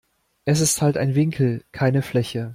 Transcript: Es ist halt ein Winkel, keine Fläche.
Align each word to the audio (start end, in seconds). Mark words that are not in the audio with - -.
Es 0.45 0.61
ist 0.61 0.81
halt 0.81 0.97
ein 0.97 1.13
Winkel, 1.13 1.63
keine 1.73 2.01
Fläche. 2.01 2.49